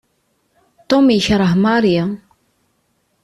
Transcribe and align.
Tom 0.89 1.05
yekreh 1.13 1.53
Mary. 1.63 1.97